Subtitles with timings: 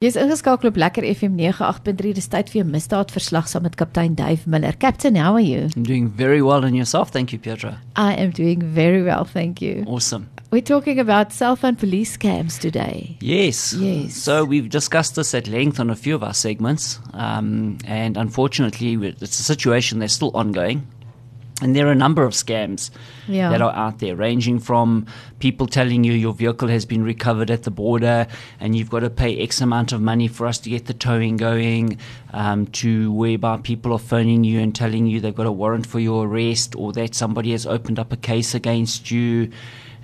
[0.00, 2.14] Jy's ingeskakel op Lekker FM 98.3.
[2.16, 4.72] Dis tyd vir 'n misdaadverslag saam met kaptein Dave Muller.
[4.72, 5.68] Captain, how are you?
[5.76, 7.76] I'm doing very well and yourself, thank you, Petra.
[7.96, 9.84] I am doing very well, thank you.
[9.86, 10.30] Awesome.
[10.50, 13.18] We're talking about cell phone police scams today.
[13.20, 13.74] Yes.
[13.74, 14.16] Yes.
[14.16, 18.96] So we've discussed this at length on a few of our segments, um, and unfortunately,
[19.20, 20.86] it's a situation that's still ongoing.
[21.62, 22.90] And there are a number of scams
[23.28, 23.50] Yeah.
[23.50, 25.04] that are out there, ranging from
[25.40, 28.26] people telling you your vehicle has been recovered at the border
[28.60, 31.36] and you've got to pay X amount of money for us to get the towing
[31.36, 31.98] going,
[32.32, 36.00] um, to whereby people are phoning you and telling you they've got a warrant for
[36.00, 39.50] your arrest or that somebody has opened up a case against you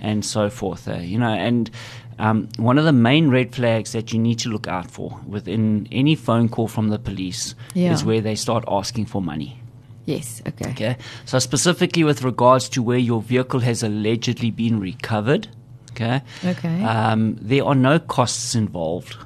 [0.00, 0.86] and so forth.
[0.88, 1.70] Uh, you know, and
[2.18, 5.86] um, one of the main red flags that you need to look out for within
[5.90, 7.92] any phone call from the police Yeah.
[7.92, 9.60] is where they start asking for money.
[10.06, 10.70] Yes, okay.
[10.70, 10.96] Okay.
[11.24, 15.48] So specifically with regards to where your vehicle has allegedly been recovered,
[15.92, 16.82] okay, Okay.
[16.84, 19.16] um, there are no costs involved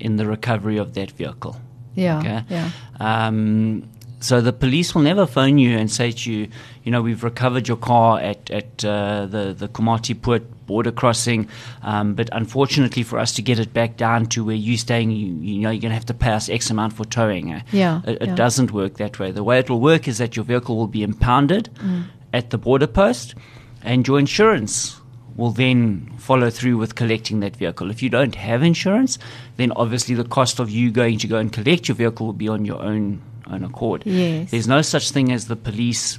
[0.00, 1.56] in the recovery of that vehicle.
[1.96, 2.18] yeah.
[2.20, 2.44] Okay.
[2.48, 2.70] Yeah.
[3.00, 3.82] Um,
[4.20, 6.48] so the police will never phone you and say to you,
[6.84, 11.48] you know, we've recovered your car at at uh, the the Komatipoort border crossing,
[11.82, 15.26] um, but unfortunately for us to get it back down to where you're staying, you,
[15.40, 17.52] you know, you're going to have to pay us X amount for towing.
[17.52, 17.60] eh?
[17.72, 18.34] Yeah, It, it yeah.
[18.34, 19.30] doesn't work that way.
[19.30, 22.04] The way it will work is that your vehicle will be impounded Mm.
[22.34, 23.34] at the border post,
[23.82, 25.00] and your insurance
[25.36, 27.90] will then follow through with collecting that vehicle.
[27.90, 29.18] If you don't have insurance,
[29.56, 32.48] then obviously the cost of you going to go and collect your vehicle will be
[32.48, 34.02] on your own own accord.
[34.04, 34.50] Yes.
[34.50, 36.18] There's no such thing as the police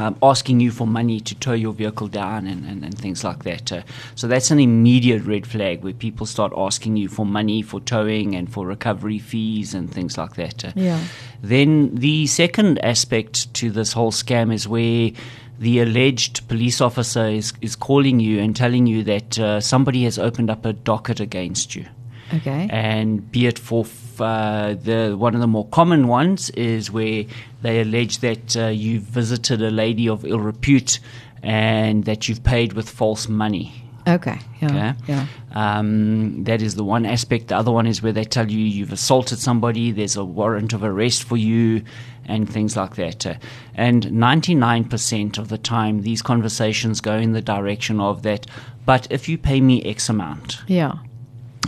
[0.00, 3.44] um, asking you for money to tow your vehicle down and, and, and things like
[3.44, 3.72] that.
[3.72, 3.82] Uh,
[4.14, 8.34] so that's an immediate red flag where people start asking you for money for towing
[8.34, 10.64] and for recovery fees and things like that.
[10.64, 11.00] Uh, Yeah.
[11.42, 15.10] Then the second aspect to this whole scam is where
[15.58, 20.18] the alleged police officer is, is calling you and telling you that uh, somebody has
[20.18, 21.86] opened up a docket against you
[22.34, 22.68] Okay.
[22.70, 27.24] and be it for f- uh, the one of the more common ones is where
[27.62, 30.98] they allege that uh, you've visited a lady of ill repute
[31.42, 33.72] and that you've paid with false money.
[34.08, 34.38] Okay.
[34.60, 34.66] Yeah.
[34.68, 34.92] Okay.
[35.08, 35.26] Yeah.
[35.52, 37.48] Um, that is the one aspect.
[37.48, 40.84] The other one is where they tell you you've assaulted somebody, there's a warrant of
[40.84, 41.82] arrest for you,
[42.26, 43.26] and things like that.
[43.26, 43.34] Uh,
[43.74, 48.46] and 99% of the time, these conversations go in the direction of that,
[48.84, 50.94] but if you pay me X amount, Yeah.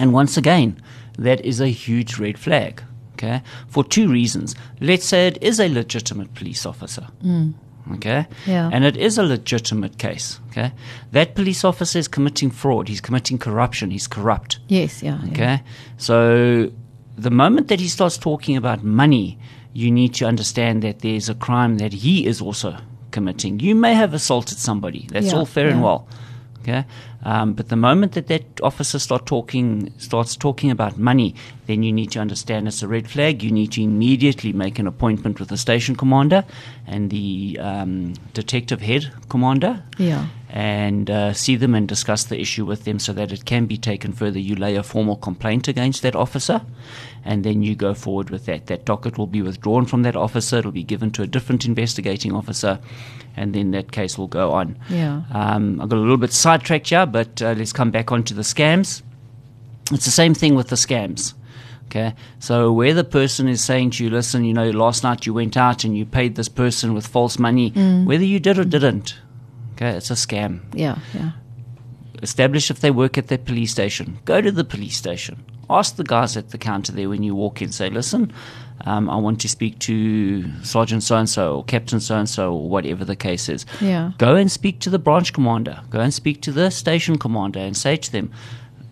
[0.00, 0.80] And once again,
[1.18, 2.82] that is a huge red flag.
[3.14, 4.54] Okay, for two reasons.
[4.80, 7.06] Let's say it is a legitimate police officer.
[7.24, 7.54] Mm.
[7.94, 8.70] Okay, Yeah.
[8.72, 10.38] and it is a legitimate case.
[10.50, 10.72] Okay,
[11.12, 12.88] that police officer is committing fraud.
[12.88, 13.90] He's committing corruption.
[13.90, 14.60] He's corrupt.
[14.68, 15.18] Yes, yeah.
[15.24, 15.30] yeah.
[15.32, 15.62] Okay,
[15.96, 16.70] so
[17.16, 19.38] the moment that he starts talking about money,
[19.72, 22.76] you need to understand that there's a crime that he is also
[23.10, 23.58] committing.
[23.60, 25.08] You may have assaulted somebody.
[25.10, 26.06] That's Yeah, all fair and well.
[26.60, 26.84] Okay,
[27.30, 31.30] um, but the moment that that officer start talking starts talking about money,
[31.66, 33.42] then you need to understand it's a red flag.
[33.46, 36.42] You need to immediately make an appointment with the station commander
[36.86, 40.24] and the um, detective head commander Yeah.
[40.48, 43.76] and uh, see them and discuss the issue with them so that it can be
[43.76, 44.38] taken further.
[44.48, 46.58] You lay a formal complaint against that officer,
[47.30, 48.66] and then you go forward with that.
[48.66, 52.32] That docket will be withdrawn from that officer, it'll be given to a different investigating
[52.40, 52.78] officer,
[53.36, 54.68] and then that case will go on.
[54.88, 55.22] Yeah.
[55.40, 58.42] Um, I got a little bit sidetracked here, but uh, let's come back onto the
[58.42, 59.02] scams.
[59.92, 61.34] It's the same thing with the scams.
[61.86, 65.32] Okay, so where the person is saying to you, listen, you know, last night you
[65.32, 67.70] went out and you paid this person with false money,
[68.04, 69.16] whether you did or didn't,
[69.72, 70.60] okay, it's a scam.
[70.74, 70.98] Yeah.
[71.14, 71.30] Yeah.
[72.22, 74.18] Establish if they work at the police station.
[74.26, 75.42] Go to the police station.
[75.70, 77.72] Ask the guys at the counter there when you walk in.
[77.72, 78.32] Say, listen,
[78.82, 82.52] um, I want to speak to Sergeant so and so or Captain so and so
[82.54, 83.66] or whatever the case is.
[83.80, 84.12] Yeah.
[84.18, 85.80] Go and speak to the branch commander.
[85.90, 88.32] Go and speak to the station commander and say to them,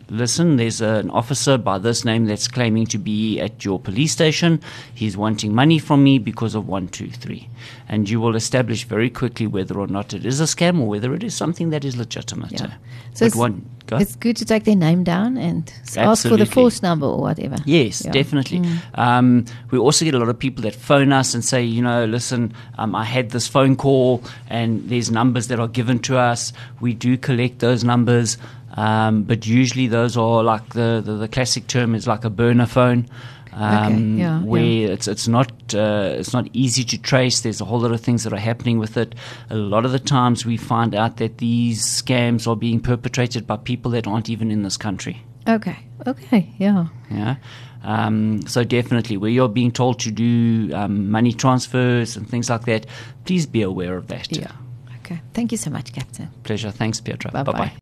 [0.09, 4.61] listen, there's an officer by this name that's claiming to be at your police station.
[4.95, 7.49] He's wanting money from me because of one, two, three.
[7.89, 11.15] And you will establish very quickly whether or not it is a scam or whether
[11.15, 12.53] it is something that is legitimate.
[12.53, 12.75] Yeah.
[13.15, 13.97] So one, go.
[13.97, 17.21] it's good to take their name down and s- ask for the force number or
[17.21, 17.57] whatever.
[17.65, 18.11] Yes, Yeah.
[18.11, 18.15] Mm.
[18.15, 18.63] definitely.
[18.95, 22.05] Um, we also get a lot of people that phone us and say, you know,
[22.05, 26.53] listen, um, I had this phone call and there's numbers that are given to us.
[26.81, 28.39] We do collect those numbers,
[28.77, 32.67] um, but usually those are like the, the, the classic term is like a burner
[32.67, 33.09] phone.
[33.53, 34.89] Um, yeah, where yeah.
[34.89, 37.41] it's it's not uh, it's not easy to trace.
[37.41, 39.15] There's a whole lot of things that are happening with it.
[39.49, 43.57] A lot of the times we find out that these scams are being perpetrated by
[43.57, 45.23] people that aren't even in this country.
[45.49, 45.79] Okay.
[46.07, 46.53] Okay.
[46.59, 46.89] Yeah.
[47.11, 47.37] Yeah.
[47.83, 52.67] Um, so definitely, where you're being told to do um, money transfers and things like
[52.67, 52.85] that,
[53.25, 54.37] please be aware of that.
[54.37, 54.53] Yeah.
[54.99, 55.23] Okay.
[55.33, 56.29] Thank you so much, Captain.
[56.43, 56.71] Pleasure.
[56.71, 57.01] Thanks.
[57.01, 57.31] Bye-bye.
[57.31, 57.73] Bye bye.